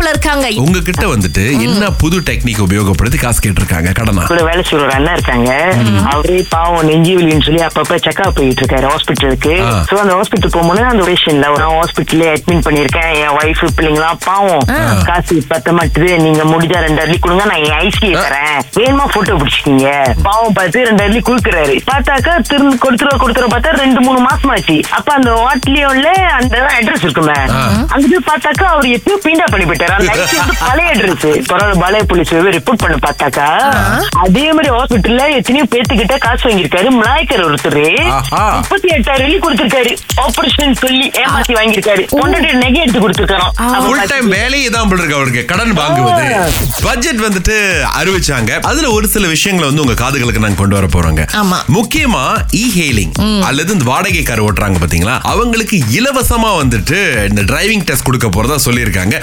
[0.00, 0.46] லைன்ல இருக்காங்க.
[0.64, 3.90] உங்ககிட்ட வந்துட்டு என்ன புது டெக்னிக் உபயோகப்படுத்தி காசு கேட்டிருக்காங்க?
[3.98, 4.22] கடனா?
[4.30, 5.50] கூட வேலை செய்யற ஒரு அண்ணா இருக்காங்க.
[6.12, 9.54] அவரே பாவம் நெஞ்சு வலின்னு சொல்லி அப்பப்ப செக்அப் போயிட்டு இருக்காரு ஹாஸ்பிட்டலுக்கு.
[9.88, 14.64] சோ அந்த ஹாஸ்பிட்டல் போகும்போது அந்த பேஷன்ல ஒரு ஹாஸ்பிட்டல்ல அட்மிட் பண்ணிருக்கேன் என் ஒய்ஃப் பிள்ளைங்களாம் பாவம்.
[15.10, 16.10] காசு பத்த மாட்டுது.
[16.26, 17.44] நீங்க முடிஞ்சா ரெண்டு அள்ளி கொடுங்க.
[17.52, 18.58] நான் என் ஐஸ்கி தரேன்.
[18.78, 19.90] வேணுமா போட்டோ பிடிச்சிக்கிங்க?
[20.28, 21.76] பாவம் பார்த்து ரெண்டு அள்ளி குடுக்குறாரு.
[21.90, 24.78] பார்த்தாக்கா திரும்ப கொடுத்துருவ கொடுத்துருவ பார்த்தா ரெண்டு மூணு மாசம் ஆச்சு.
[24.98, 26.10] அப்ப அந்த வாட்லியோன்ல
[26.40, 27.38] அந்த அட்ரஸ் இருக்குமே.
[27.92, 32.96] அங்க போய் பார்த்தாக்கா அவர் எப்பயோ பீண்டா பண்ணி போயிட்டாரு பழைய அட்ரஸ் பரவாயில்ல பழைய போலீஸ் ரிப்போர்ட் பண்ண
[33.06, 33.46] பார்த்தாக்கா
[34.24, 36.88] அதே மாதிரி ஹாஸ்பிட்டல்ல எத்தனையோ பேத்துக்கிட்ட காசு வாங்கியிருக்காரு.
[36.98, 37.78] மலாய்க்கர் ஒருத்தர்.
[38.60, 39.92] முப்பத்தி எட்டாயிரம் வெள்ளி கொடுத்திருக்காரு.
[40.24, 42.02] ஆபரேஷன் சொல்லி ஏமாத்தி வாங்கியிருக்காரு.
[42.18, 43.54] பொண்டாட்டி நகை எடுத்து கொடுத்துருக்காராம்.
[43.86, 45.44] ஃபுல் டைம் வேலையே தான் போல இருக்கு அவருக்கு.
[45.52, 46.26] கடன் வாங்குவது.
[46.86, 47.56] பட்ஜெட் வந்துட்டு
[48.00, 48.52] அறிவிச்சாங்க.
[48.70, 51.24] அதுல ஒரு சில விஷயங்களை வந்து உங்க காதுகளுக்கு நாங்க கொண்டு வர போறோங்க.
[51.78, 52.24] முக்கியமா
[52.62, 53.14] இ ஹெயிலிங்
[53.50, 55.16] அல்லது இந்த வாடகை கார் ஓட்டுறாங்க பாத்தீங்களா?
[55.32, 56.98] அவங்களுக்கு இலவசமா வந்துட்டு
[57.30, 59.16] இந்த டிரைவிங் டெஸ்ட் கொடுக்க போறதா சொல்லியிருக்காங்க.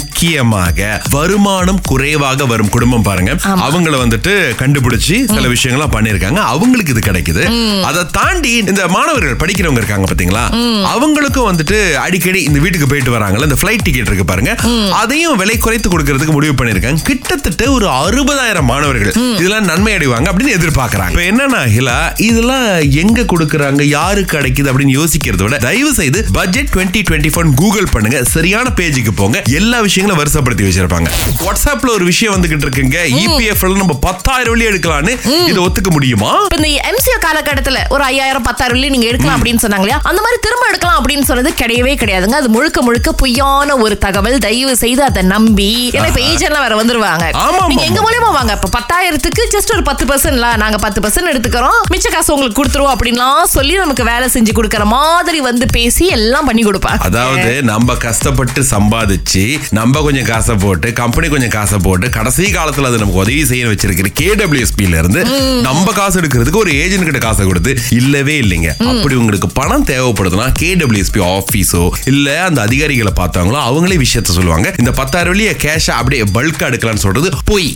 [0.00, 3.32] முக்கியமாக வருமானம் குறைவாக வரும் குடும்பம் பாருங்க.
[3.66, 7.42] அவங்கள வந்துட்டு கண்டுபிடிச்சு சில விஷயங்கள்லாம் பண்ணிருக்காங்க அவங்களுக்கு இது கிடைக்குது.
[7.88, 10.44] அதை தாண்டி இந்த மாணவர்கள் படிக்கிறவங்க இருக்காங்க பாத்தீங்களா?
[10.92, 14.52] அவங்களுக்கும் வந்துட்டு அடிக்கடி இந்த வீட்டுக்கு போயிட்டு வராங்கல்ல இந்த ஃபிளைட் டிக்கெட் இருக்கு பாருங்க.
[15.00, 21.14] அதையும் விலை குறைத்து கொடுக்கறதுக்கு முடிவு பண்ணிருக்காங்க கிட்டத்தட்ட ஒரு அறுபதாயிரம் மாணவர்கள் இதெல்லாம் நன்மை அடைவாங்க அப்படின்னு எதிர்பார்க்கறாங்க.
[21.14, 21.98] இப்ப என்னன்னா ஹிலா
[22.28, 22.66] இதெல்லாம்
[23.02, 23.82] எங்க கொடுக்கறாங்க?
[23.96, 28.18] யாருக்கு கிடைக்குது அப்படின்னு யோசிக்கிறத விட தயவு செய்து budget twenty twenty phone Google பண்ணுங்க.
[28.34, 29.38] சரியான பேஜுக்கு போங்க.
[29.60, 31.08] எல்லா விஷயங்களும் வருஷப்படுத்தி வச்சிருப்பாங்க.
[31.44, 32.98] வாட்ஸ்அப்ல ஒரு விஷயம் வந்துகிட்டு இருக்குங்க.
[33.22, 35.14] இபிஎஃப் நம்ம பத்தாயிரம் வழி எடுக்கலாம்னு
[35.48, 36.32] இதை ஒத்துக்க முடியுமா?
[36.56, 39.98] இந்த எம்சிஓ காலகட்டத்துல ஒரு ஐயாயிரம் பத்தாயிரம் வெள்ளி நீங்க எடுக்கலாம் அப்படின்னு சொன்னாங்க இல்லையா?
[40.10, 42.38] அந்த மாதிரி திரும்ப எடுக்கலாம் அப்படின்னு சொன்னது கிடையவே கிடையாதுங்க.
[42.40, 44.38] அது முழுக்க முழுக்க பொய்யான ஒரு தகவல்.
[44.38, 45.90] தயவு செய்து அதை நம்பி.
[45.92, 47.24] ஏன்னா இப்ப ஏஜென்ட்லாம் வேற வந்துருவாங்க.
[47.44, 47.84] ஆமா, நீங்க.
[47.84, 48.52] எங்க மூலியமா வாங்க?
[48.58, 51.78] இப்ப பத்தாயிரத்துக்கு ஜஸ்ட் ஒரு பத்து பர்சன்ட்ல நாங்க பத்து பர்சன்ட் எடுத்துக்கிறோம்.
[51.92, 56.64] மிச்ச காசு உங்களுக்கு கொடுத்துருவோம் அப்படின்லாம் சொல்லி நமக்கு வேலை செஞ்சு கொடுக்கற மாதிரி வந்து பேசி எல்லாம் பண்ணி
[56.64, 57.00] கொடுப்பாங்க.
[57.10, 59.44] அதாவது நம்ம கஷ்டப்பட்டு சம்பாதிச்சு
[59.80, 64.08] நம்ம கொஞ்சம் காசை போட்டு கம்பெனி கொஞ்சம் காசை போட்டு கடைசி காலத்துல அது நமக்கு உதவி செய்ய வச்சிருக்கிற
[64.20, 65.20] கேடபிள்யூஎஸ்பில இருந்து
[65.66, 68.70] நம்ம காசு எடுக்கிறதுக்கு ஒரு ஏஜென்ட் கிட்ட காசை கொடுத்து இல்லவே இல்லைங்க.
[68.90, 74.68] அப்படி உங்களுக்கு பணம் தேவைப்படுதுன்னா கேடபிள்யூஎஸ்பி ஆபீஸோ இல்ல அந்த அதிகாரிகளை பார்த்தாங்களோ அவங்களே விஷயத்த சொல்லுவாங்க.
[74.78, 77.70] இந்த பத்தாயிரம் வழிய கேஷா அப்படியே பல்கா எடுக்கலாம்னு சொல்றது பொய்.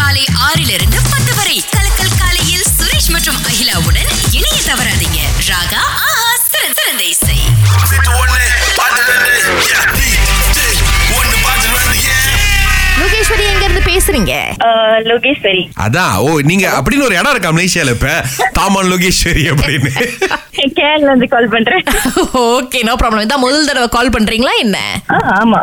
[0.00, 0.24] காலை
[14.14, 14.34] பேசுறீங்க
[15.10, 18.10] லோகேஸ்வரி அதான் ஓ நீங்க அப்படின்னு ஒரு இடம் இருக்கா மலேசியால இப்ப
[18.58, 19.90] தாமான் லோகேஸ்வரி அப்படின்னு
[20.72, 21.84] கேரள இருந்து கால் பண்றேன்
[22.48, 24.78] ஓகே நோ ப்ராப்ளம் இதான் முதல் தடவை கால் பண்றீங்களா என்ன
[25.36, 25.60] ஆமா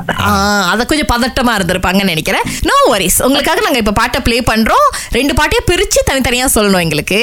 [0.72, 4.88] அத கொஞ்சம் பதட்டமா இருந்திருப்பாங்கன்னு நினைக்கிறேன் நோ வரிஸ் உங்களுக்காக நாங்க இப்ப பாட்டை ப்ளே பண்றோம்
[5.18, 7.22] ரெண்டு பாட்டையும் பிரிச்சு தனித்தனியா சொல்லணும் எங்களுக்கு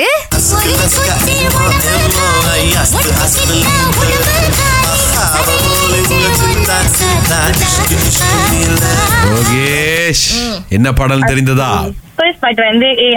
[10.69, 11.71] என்ன படம் தெரிந்ததா?
[12.17, 13.09] ஃபர்ஸ்ட் பாட்டு வந்து ஏ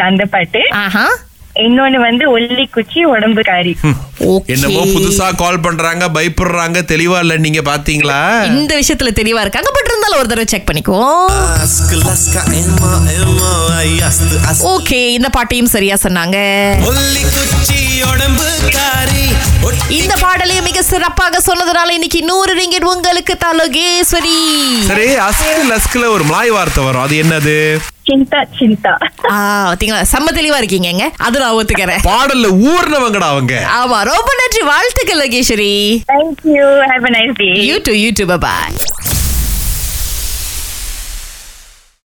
[0.00, 0.60] அந்த பாட்டு.
[1.64, 3.72] இன்னொன்னு வந்து ஒல்லி குச்சி உடம்பு காரி.
[4.32, 4.50] ஓகே.
[4.54, 8.18] என்னமோ புதுசா கால் பண்றாங்க பயப்படுறாங்க தெளிவா இல்ல நீங்க பாத்தீங்களா?
[8.50, 11.26] இந்த விஷயத்துல தெளிவா இருக்காங்க பட் இருந்தாலும் ஒரு தடவை செக் பண்ணிக்குவோம்.
[14.74, 16.38] ஓகே இந்த பாட்டையும் சரியா சொன்னாங்க.
[16.90, 17.80] ஒல்லி குச்சி
[18.12, 19.26] உடம்பு காரி.
[20.00, 24.38] இந்த பாடலையும் மிக சிறப்பாக சொன்னதுனால இன்னைக்கு நூறு ரிங்கெட் உங்களுக்கு தலகேஸ்வரி.
[24.92, 27.04] சரி அஸ்கு லஸ்குல ஒரு மலாய் வார்த்தை வரும்.
[27.06, 27.58] அது என்னது?
[28.06, 28.92] சிந்தா சிந்தா
[29.30, 29.36] ஆ
[29.68, 30.02] பாத்தீங்களா?
[30.12, 32.02] செம்ம தெளிவா இருக்கீங்க அது நான் ஒத்துக்கிறேன்.
[32.04, 33.54] பாடல்ல ஊர்னவங்கடா அவங்க.
[33.78, 34.62] ஆமா ரொம்ப நன்றி.
[34.64, 35.72] வாழ்த்துக்கள் Lakeshwari.
[36.12, 38.76] Thank you have a nice day you too you too bye